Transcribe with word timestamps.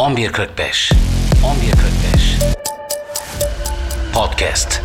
11.45 0.00 0.92
11.45 1.42 2.56
Podcast. 4.12 4.80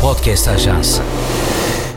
Podcast 0.00 0.48
Ajans 0.48 1.00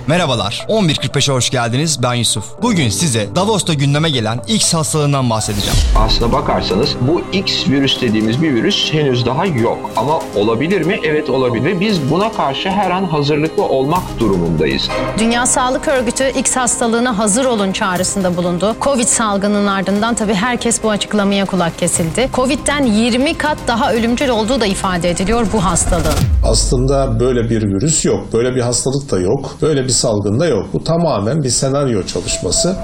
Merhabalar, 0.07 0.65
11.45'e 0.69 1.33
hoş 1.33 1.49
geldiniz. 1.49 2.03
Ben 2.03 2.13
Yusuf. 2.13 2.61
Bugün 2.61 2.89
size 2.89 3.27
Davos'ta 3.35 3.73
gündeme 3.73 4.09
gelen 4.09 4.39
X 4.47 4.73
hastalığından 4.73 5.29
bahsedeceğim. 5.29 5.75
Aslına 5.95 6.31
bakarsanız 6.33 6.89
bu 7.01 7.21
X 7.33 7.67
virüs 7.67 8.01
dediğimiz 8.01 8.41
bir 8.41 8.53
virüs 8.55 8.93
henüz 8.93 9.25
daha 9.25 9.45
yok. 9.45 9.77
Ama 9.95 10.19
olabilir 10.35 10.81
mi? 10.81 10.99
Evet 11.03 11.29
olabilir. 11.29 11.79
Biz 11.79 12.11
buna 12.11 12.31
karşı 12.31 12.69
her 12.69 12.91
an 12.91 13.03
hazırlıklı 13.03 13.63
olmak 13.63 14.01
durumundayız. 14.19 14.89
Dünya 15.19 15.45
Sağlık 15.45 15.87
Örgütü 15.87 16.31
X 16.39 16.55
hastalığına 16.55 17.17
hazır 17.17 17.45
olun 17.45 17.71
çağrısında 17.71 18.37
bulundu. 18.37 18.75
Covid 18.81 19.07
salgının 19.07 19.67
ardından 19.67 20.15
tabii 20.15 20.33
herkes 20.33 20.83
bu 20.83 20.89
açıklamaya 20.89 21.45
kulak 21.45 21.79
kesildi. 21.79 22.29
Covid'den 22.33 22.83
20 22.83 23.33
kat 23.37 23.57
daha 23.67 23.93
ölümcül 23.93 24.29
olduğu 24.29 24.61
da 24.61 24.65
ifade 24.65 25.09
ediliyor 25.09 25.47
bu 25.53 25.63
hastalığın. 25.65 26.13
Aslında 26.45 27.19
böyle 27.19 27.49
bir 27.49 27.63
virüs 27.63 28.05
yok, 28.05 28.33
böyle 28.33 28.55
bir 28.55 28.61
hastalık 28.61 29.11
da 29.11 29.19
yok, 29.19 29.57
böyle 29.61 29.83
bir 29.83 29.96
salgın 29.97 30.39
da 30.39 30.45
yok. 30.45 30.65
Bu 30.73 30.83
tamamen 30.83 31.43
bir 31.43 31.49
senaryo 31.49 32.03
çalışması. 32.03 32.75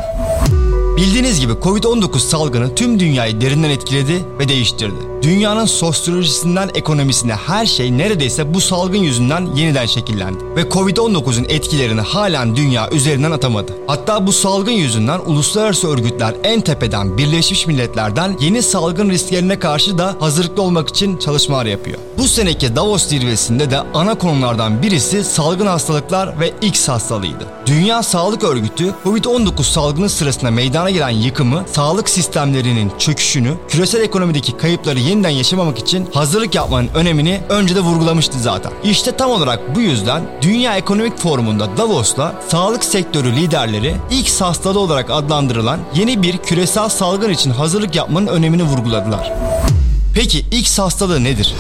Bildiğiniz 0.98 1.40
gibi 1.40 1.54
Covid-19 1.54 2.20
salgını 2.20 2.76
tüm 2.76 3.00
dünyayı 3.00 3.42
derinden 3.42 3.70
etkiledi 3.70 4.26
ve 4.40 4.50
değiştirdi. 4.50 5.13
Dünyanın 5.24 5.66
sosyolojisinden 5.66 6.70
ekonomisine 6.76 7.34
her 7.34 7.66
şey 7.66 7.98
neredeyse 7.98 8.54
bu 8.54 8.62
salgın 8.62 8.98
yüzünden 8.98 9.50
yeniden 9.56 9.86
şekillendi. 9.86 10.44
Ve 10.56 10.62
Covid-19'un 10.62 11.46
etkilerini 11.50 12.02
halen 12.02 12.56
dünya 12.56 12.90
üzerinden 12.90 13.32
atamadı. 13.32 13.72
Hatta 13.88 14.28
bu 14.28 14.32
salgın 14.32 14.72
yüzünden 14.72 15.20
uluslararası 15.20 15.88
örgütler 15.88 16.36
en 16.44 16.62
tepeden 16.62 17.18
Birleşmiş 17.18 17.68
Milletler'den 17.68 18.38
yeni 18.40 18.62
salgın 18.62 19.10
risklerine 19.10 19.60
karşı 19.60 19.98
da 19.98 20.16
hazırlıklı 20.20 20.62
olmak 20.62 20.90
için 20.90 21.18
çalışmalar 21.18 21.66
yapıyor. 21.66 21.98
Bu 22.18 22.28
seneki 22.28 22.76
Davos 22.76 23.08
zirvesinde 23.08 23.72
de 23.72 23.80
ana 23.94 24.16
konulardan 24.16 24.82
birisi 24.82 25.24
salgın 25.24 25.68
hastalıklar 25.68 26.40
ve 26.40 26.54
X 26.62 26.90
hastalığıydı. 26.90 27.46
Dünya 27.66 28.04
Sağlık 28.04 28.44
Örgütü 28.44 28.94
Covid-19 29.06 29.64
salgını 29.64 30.10
sırasında 30.10 30.52
meydana 30.52 30.90
gelen 30.90 31.10
yıkımı, 31.10 31.64
sağlık 31.72 32.10
sistemlerinin 32.10 32.92
çöküşünü, 33.00 33.54
küresel 33.70 34.02
ekonomideki 34.02 34.58
kayıpları 34.58 35.00
yeniden 35.14 35.30
yaşamamak 35.30 35.80
için 35.80 36.08
hazırlık 36.14 36.56
yapmanın 36.56 36.90
önemini 36.96 37.42
önce 37.50 37.76
de 37.76 37.80
vurgulamıştı 37.80 38.40
zaten. 38.40 38.72
İşte 38.84 39.12
tam 39.12 39.32
olarak 39.32 39.76
bu 39.76 39.82
yüzden 39.82 40.24
Dünya 40.42 40.78
Ekonomik 40.78 41.18
Forumu'nda 41.18 41.78
Davos'ta 41.78 42.36
sağlık 42.48 42.84
sektörü 42.84 43.36
liderleri 43.36 43.96
X 44.12 44.42
hastalığı 44.42 44.80
olarak 44.80 45.10
adlandırılan 45.10 45.80
yeni 45.96 46.22
bir 46.24 46.38
küresel 46.38 46.90
salgın 46.90 47.30
için 47.30 47.52
hazırlık 47.52 47.96
yapmanın 47.96 48.28
önemini 48.28 48.64
vurguladılar. 48.64 49.34
Peki 50.16 50.40
X 50.40 50.80
hastalığı 50.80 51.24
nedir? 51.24 51.54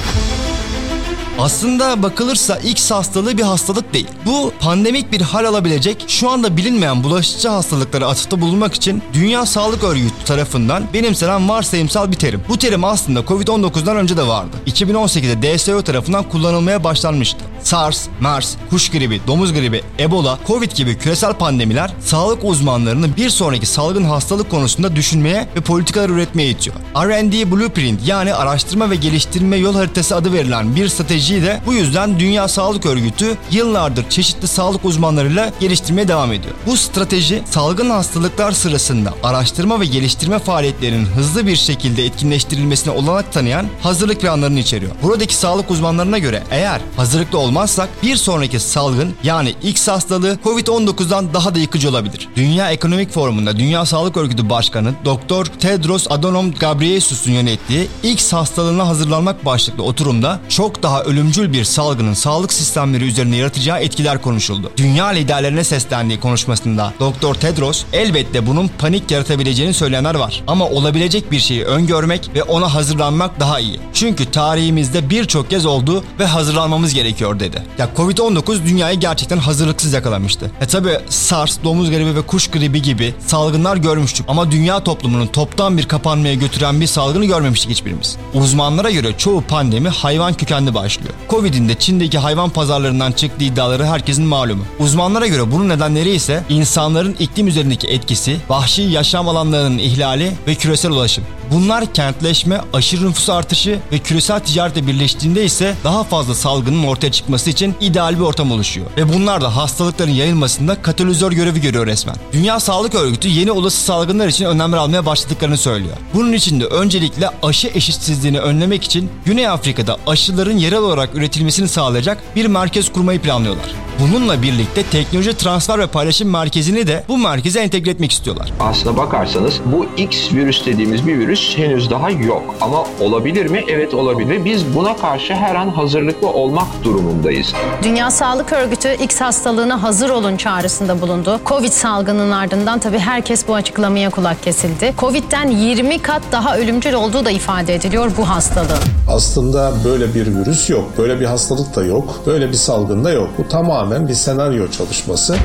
Aslında 1.39 2.03
bakılırsa 2.03 2.55
X 2.55 2.91
hastalığı 2.91 3.38
bir 3.38 3.43
hastalık 3.43 3.93
değil. 3.93 4.07
Bu 4.25 4.52
pandemik 4.64 5.11
bir 5.11 5.22
hal 5.22 5.45
alabilecek 5.45 6.06
şu 6.08 6.30
anda 6.30 6.58
bilinmeyen 6.58 7.03
bulaşıcı 7.03 7.50
hastalıklara 7.50 8.08
atıfta 8.08 8.42
bulunmak 8.42 8.73
için 8.73 9.03
Dünya 9.14 9.45
Sağlık 9.45 9.83
Örgütü 9.83 10.25
tarafından 10.25 10.83
benimsenen 10.94 11.50
varsayımsal 11.50 12.11
bir 12.11 12.16
terim. 12.16 12.42
Bu 12.50 12.58
terim 12.58 12.84
aslında 12.84 13.19
Covid-19'dan 13.19 13.97
önce 13.97 14.17
de 14.17 14.28
vardı. 14.28 14.58
2018'de 14.67 15.58
DSO 15.58 15.81
tarafından 15.81 16.30
kullanılmaya 16.30 16.84
başlanmıştı. 16.84 17.39
SARS, 17.64 18.08
MERS, 18.22 18.56
kuş 18.69 18.89
gribi, 18.89 19.22
domuz 19.28 19.53
gribi, 19.53 19.84
Ebola, 20.00 20.39
Covid 20.47 20.72
gibi 20.72 20.97
küresel 20.97 21.34
pandemiler 21.34 21.94
sağlık 22.00 22.44
uzmanlarını 22.44 23.17
bir 23.17 23.30
sonraki 23.30 23.66
salgın 23.66 24.03
hastalık 24.03 24.50
konusunda 24.50 24.95
düşünmeye 24.95 25.47
ve 25.56 25.61
politikalar 25.61 26.09
üretmeye 26.09 26.50
itiyor. 26.50 26.75
R&D 26.95 27.52
Blueprint 27.52 28.08
yani 28.08 28.34
araştırma 28.34 28.89
ve 28.89 28.95
geliştirme 28.95 29.58
yol 29.58 29.75
haritası 29.75 30.16
adı 30.16 30.34
verilen 30.34 30.75
bir 30.75 30.88
stratejiyi 30.88 31.41
de 31.41 31.61
bu 31.66 31.73
yüzden 31.73 32.19
Dünya 32.19 32.47
Sağlık 32.47 32.85
Örgütü 32.85 33.38
yıllardır 33.52 34.09
çeşitli 34.09 34.47
sağlık 34.53 34.86
uzmanlarıyla 34.86 35.52
geliştirmeye 35.59 36.08
devam 36.08 36.34
ediyor. 36.34 36.53
Bu 36.68 36.78
strateji 36.78 37.44
salgın 37.50 37.90
hastalıklar 37.90 38.52
sırasında 38.52 39.14
araştırma 39.24 39.80
ve 39.80 39.86
geliştirme 39.86 40.40
faaliyetlerinin 40.40 41.06
hızlı 41.06 41.47
bir 41.47 41.56
şekilde 41.56 42.06
etkinleştirilmesine 42.06 42.94
olanak 42.94 43.34
tanıyan 43.34 43.66
hazırlık 43.81 44.22
planlarını 44.22 44.59
içeriyor. 44.59 44.91
Buradaki 45.03 45.36
sağlık 45.36 45.72
uzmanlarına 45.72 46.18
göre 46.18 46.44
eğer 46.52 46.81
hazırlıklı 46.97 47.38
olmazsak 47.38 47.90
bir 48.03 48.16
sonraki 48.16 48.59
salgın 48.59 49.14
yani 49.24 49.56
X 49.64 49.88
hastalığı 49.88 50.38
Covid-19'dan 50.44 51.34
daha 51.34 51.56
da 51.56 51.59
yıkıcı 51.59 51.90
olabilir. 51.90 52.30
Dünya 52.35 52.72
Ekonomik 52.72 53.12
Forumu'nda 53.12 53.59
Dünya 53.59 53.85
Sağlık 53.85 54.18
Örgütü 54.18 54.50
Başkanı 54.50 54.94
Dr. 55.06 55.46
Tedros 55.59 56.08
Adhanom 56.09 56.52
Ghebreyesus'un 56.52 57.31
yönettiği 57.31 57.88
X 58.03 58.34
hastalığına 58.34 58.88
hazırlanmak 58.88 59.46
başlıklı 59.46 59.84
oturumda 59.84 60.40
çok 60.50 60.84
daha 60.84 61.03
ölümcül 61.03 61.53
bir 61.53 61.64
salgının 61.64 62.14
sağlık 62.14 62.53
sistemleri 62.53 63.03
üzerine 63.03 63.35
yaratacağı 63.35 63.80
etkiler 63.80 64.22
konuşuldu. 64.22 64.42
Dünya 64.77 65.05
liderlerine 65.07 65.63
seslendiği 65.63 66.19
konuşmasında 66.19 66.93
Dr. 66.99 67.33
Tedros 67.33 67.83
elbette 67.93 68.47
bunun 68.47 68.67
panik 68.67 69.11
yaratabileceğini 69.11 69.73
söyleyenler 69.73 70.15
var. 70.15 70.43
Ama 70.47 70.69
olabilecek 70.69 71.31
bir 71.31 71.39
şeyi 71.39 71.63
öngörmek 71.63 72.29
ve 72.35 72.43
ona 72.43 72.73
hazırlanmak 72.73 73.39
daha 73.39 73.59
iyi. 73.59 73.79
Çünkü 73.93 74.31
tarihimizde 74.31 75.09
birçok 75.09 75.49
kez 75.49 75.65
oldu 75.65 76.03
ve 76.19 76.25
hazırlanmamız 76.25 76.93
gerekiyor 76.93 77.39
dedi. 77.39 77.63
Ya 77.77 77.89
Covid-19 77.97 78.65
dünyayı 78.65 78.99
gerçekten 78.99 79.37
hazırlıksız 79.37 79.93
yakalamıştı. 79.93 80.51
E 80.61 80.65
tabi 80.65 80.89
SARS, 81.09 81.57
domuz 81.63 81.89
gribi 81.89 82.15
ve 82.15 82.21
kuş 82.21 82.47
gribi 82.47 82.81
gibi 82.81 83.13
salgınlar 83.27 83.77
görmüştük 83.77 84.25
ama 84.27 84.51
dünya 84.51 84.83
toplumunun 84.83 85.27
toptan 85.27 85.77
bir 85.77 85.87
kapanmaya 85.87 86.33
götüren 86.33 86.81
bir 86.81 86.87
salgını 86.87 87.25
görmemiştik 87.25 87.71
hiçbirimiz. 87.71 88.17
Uzmanlara 88.33 88.91
göre 88.91 89.17
çoğu 89.17 89.41
pandemi 89.41 89.89
hayvan 89.89 90.33
kökenli 90.33 90.73
başlıyor. 90.73 91.13
Covid'in 91.29 91.69
de 91.69 91.75
Çin'deki 91.75 92.17
hayvan 92.17 92.49
pazarlarından 92.49 93.11
çıktığı 93.11 93.43
iddiaları 93.43 93.85
herkesin 93.85 94.25
malumu. 94.33 94.63
Uzmanlara 94.79 95.27
göre 95.27 95.51
bunun 95.51 95.69
nedenleri 95.69 96.09
ise 96.09 96.44
insanların 96.49 97.16
iklim 97.19 97.47
üzerindeki 97.47 97.88
etkisi, 97.88 98.38
vahşi 98.49 98.81
yaşam 98.81 99.29
alanlarının 99.29 99.77
ihlali 99.77 100.31
ve 100.47 100.55
küresel 100.55 100.91
ulaşım. 100.91 101.23
Bunlar 101.51 101.94
kentleşme, 101.94 102.61
aşırı 102.73 103.09
nüfus 103.09 103.29
artışı 103.29 103.79
ve 103.91 103.99
küresel 103.99 104.39
ticarete 104.39 104.88
birleştiğinde 104.88 105.45
ise 105.45 105.75
daha 105.83 106.03
fazla 106.03 106.35
salgının 106.35 106.83
ortaya 106.83 107.11
çıkması 107.11 107.49
için 107.49 107.75
ideal 107.81 108.16
bir 108.16 108.23
ortam 108.23 108.51
oluşuyor. 108.51 108.88
Ve 108.97 109.13
bunlar 109.13 109.41
da 109.41 109.55
hastalıkların 109.55 110.11
yayılmasında 110.11 110.81
katalizör 110.81 111.31
görevi 111.31 111.61
görüyor 111.61 111.88
resmen. 111.88 112.16
Dünya 112.33 112.59
Sağlık 112.59 112.95
Örgütü 112.95 113.27
yeni 113.27 113.51
olası 113.51 113.81
salgınlar 113.83 114.27
için 114.27 114.45
önlemler 114.45 114.77
almaya 114.77 115.05
başladıklarını 115.05 115.57
söylüyor. 115.57 115.97
Bunun 116.13 116.33
için 116.33 116.59
de 116.59 116.66
öncelikle 116.66 117.29
aşı 117.43 117.67
eşitsizliğini 117.67 118.39
önlemek 118.39 118.83
için 118.83 119.09
Güney 119.25 119.47
Afrika'da 119.47 119.97
aşıların 120.07 120.57
yerel 120.57 120.79
olarak 120.79 121.16
üretilmesini 121.16 121.67
sağlayacak 121.67 122.23
bir 122.35 122.45
merkez 122.45 122.91
kurmayı 122.91 123.19
planlıyorlar. 123.22 123.66
Bununla 123.99 124.41
birlikte 124.41 124.83
teknoloji 124.83 125.37
transfer 125.37 125.79
ve 125.79 125.87
paylaşım 125.87 126.29
merkezini 126.29 126.87
de 126.87 127.03
bu 127.07 127.17
merkeze 127.17 127.59
entegre 127.59 127.91
etmek 127.91 128.11
istiyorlar. 128.11 128.51
Aslına 128.59 128.97
bakarsanız 128.97 129.53
bu 129.65 129.85
X 129.97 130.33
virüs 130.33 130.65
dediğimiz 130.65 131.07
bir 131.07 131.19
virüs 131.19 131.57
henüz 131.57 131.89
daha 131.89 132.09
yok. 132.09 132.55
Ama 132.61 132.83
olabilir 133.01 133.45
mi? 133.45 133.63
Evet 133.67 133.93
olabilir. 133.93 134.45
Biz 134.45 134.75
buna 134.75 134.97
karşı 134.97 135.33
her 135.33 135.55
an 135.55 135.69
hazırlıklı 135.69 136.27
olmak 136.27 136.67
durumundayız. 136.83 137.53
Dünya 137.83 138.11
Sağlık 138.11 138.53
Örgütü 138.53 138.97
X 139.01 139.21
hastalığına 139.21 139.83
hazır 139.83 140.09
olun 140.09 140.37
çağrısında 140.37 141.01
bulundu. 141.01 141.39
Covid 141.45 141.71
salgının 141.71 142.31
ardından 142.31 142.79
tabii 142.79 142.99
herkes 142.99 143.47
bu 143.47 143.55
açıklamaya 143.55 144.09
kulak 144.09 144.43
kesildi. 144.43 144.93
Covid'den 144.99 145.47
20 145.47 145.99
kat 145.99 146.21
daha 146.31 146.57
ölümcül 146.57 146.93
olduğu 146.93 147.25
da 147.25 147.31
ifade 147.31 147.75
ediliyor 147.75 148.11
bu 148.17 148.29
hastalığın. 148.29 148.77
Aslında 149.09 149.73
böyle 149.85 150.15
bir 150.15 150.27
virüs 150.27 150.69
yok, 150.69 150.85
böyle 150.97 151.19
bir 151.19 151.25
hastalık 151.25 151.75
da 151.75 151.83
yok, 151.85 152.21
böyle 152.25 152.47
bir 152.49 152.53
salgın 152.53 153.03
da 153.05 153.11
yok. 153.11 153.29
Bu 153.37 153.47
tamamen 153.83 154.07
bir 154.07 154.13
senaryo 154.13 154.67
çalışması. 154.71 155.35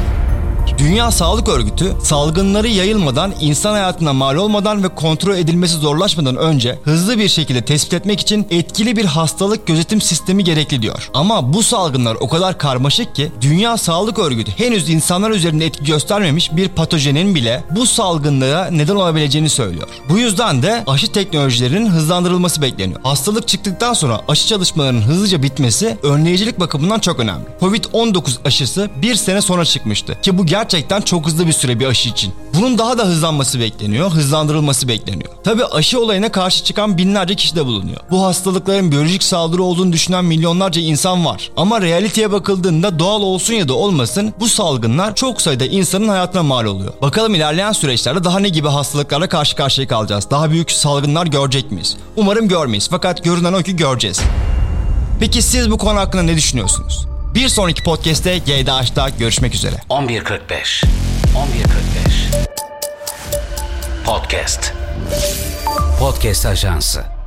Dünya 0.78 1.10
Sağlık 1.10 1.48
Örgütü 1.48 1.92
salgınları 2.02 2.68
yayılmadan, 2.68 3.34
insan 3.40 3.72
hayatına 3.72 4.12
mal 4.12 4.36
olmadan 4.36 4.84
ve 4.84 4.88
kontrol 4.88 5.36
edilmesi 5.36 5.76
zorlaşmadan 5.76 6.36
önce 6.36 6.78
hızlı 6.84 7.18
bir 7.18 7.28
şekilde 7.28 7.64
tespit 7.64 7.94
etmek 7.94 8.20
için 8.20 8.46
etkili 8.50 8.96
bir 8.96 9.04
hastalık 9.04 9.66
gözetim 9.66 10.00
sistemi 10.00 10.44
gerekli 10.44 10.82
diyor. 10.82 11.10
Ama 11.14 11.52
bu 11.52 11.62
salgınlar 11.62 12.16
o 12.20 12.28
kadar 12.28 12.58
karmaşık 12.58 13.14
ki 13.14 13.32
Dünya 13.40 13.76
Sağlık 13.76 14.18
Örgütü 14.18 14.52
henüz 14.52 14.90
insanlar 14.90 15.30
üzerinde 15.30 15.66
etki 15.66 15.84
göstermemiş 15.84 16.56
bir 16.56 16.68
patojenin 16.68 17.34
bile 17.34 17.64
bu 17.70 17.86
salgınlığa 17.86 18.66
neden 18.66 18.96
olabileceğini 18.96 19.48
söylüyor. 19.48 19.88
Bu 20.08 20.18
yüzden 20.18 20.62
de 20.62 20.84
aşı 20.86 21.12
teknolojilerinin 21.12 21.86
hızlandırılması 21.86 22.62
bekleniyor. 22.62 23.00
Hastalık 23.02 23.48
çıktıktan 23.48 23.92
sonra 23.92 24.20
aşı 24.28 24.46
çalışmalarının 24.46 25.02
hızlıca 25.02 25.42
bitmesi 25.42 25.98
önleyicilik 26.02 26.60
bakımından 26.60 26.98
çok 26.98 27.20
önemli. 27.20 27.44
Covid-19 27.60 28.36
aşısı 28.44 28.90
bir 29.02 29.14
sene 29.14 29.40
sonra 29.40 29.64
çıkmıştı 29.64 30.20
ki 30.22 30.38
bu 30.38 30.46
gerçekten 30.46 30.67
gerçekten 30.68 31.00
çok 31.00 31.26
hızlı 31.26 31.46
bir 31.46 31.52
süre 31.52 31.80
bir 31.80 31.86
aşı 31.86 32.08
için. 32.08 32.32
Bunun 32.54 32.78
daha 32.78 32.98
da 32.98 33.04
hızlanması 33.04 33.60
bekleniyor, 33.60 34.10
hızlandırılması 34.10 34.88
bekleniyor. 34.88 35.32
Tabi 35.44 35.64
aşı 35.64 36.00
olayına 36.00 36.32
karşı 36.32 36.64
çıkan 36.64 36.98
binlerce 36.98 37.34
kişi 37.34 37.56
de 37.56 37.66
bulunuyor. 37.66 38.00
Bu 38.10 38.24
hastalıkların 38.24 38.90
biyolojik 38.90 39.22
saldırı 39.22 39.62
olduğunu 39.62 39.92
düşünen 39.92 40.24
milyonlarca 40.24 40.82
insan 40.82 41.24
var. 41.24 41.50
Ama 41.56 41.80
realiteye 41.80 42.32
bakıldığında 42.32 42.98
doğal 42.98 43.22
olsun 43.22 43.54
ya 43.54 43.68
da 43.68 43.74
olmasın 43.74 44.34
bu 44.40 44.48
salgınlar 44.48 45.14
çok 45.14 45.42
sayıda 45.42 45.66
insanın 45.66 46.08
hayatına 46.08 46.42
mal 46.42 46.64
oluyor. 46.64 46.92
Bakalım 47.02 47.34
ilerleyen 47.34 47.72
süreçlerde 47.72 48.24
daha 48.24 48.38
ne 48.38 48.48
gibi 48.48 48.68
hastalıklarla 48.68 49.28
karşı 49.28 49.56
karşıya 49.56 49.88
kalacağız? 49.88 50.30
Daha 50.30 50.50
büyük 50.50 50.70
salgınlar 50.70 51.26
görecek 51.26 51.72
miyiz? 51.72 51.96
Umarım 52.16 52.48
görmeyiz 52.48 52.88
fakat 52.90 53.24
görünen 53.24 53.52
o 53.52 53.62
ki 53.62 53.76
göreceğiz. 53.76 54.20
Peki 55.20 55.42
siz 55.42 55.70
bu 55.70 55.78
konu 55.78 55.98
hakkında 55.98 56.22
ne 56.22 56.36
düşünüyorsunuz? 56.36 57.17
Bir 57.38 57.48
sonraki 57.48 57.82
podcast'te 57.82 58.38
GDH'da 58.38 59.08
görüşmek 59.08 59.54
üzere. 59.54 59.74
11.45 59.90 60.84
11.45 60.84 60.84
Podcast. 64.04 64.72
Podcast 65.98 66.46
Ajansı 66.46 67.17